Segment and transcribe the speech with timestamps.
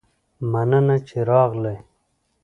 [0.51, 1.77] مننه چې راغلي